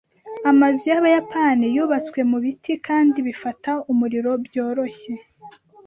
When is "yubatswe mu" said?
1.75-2.37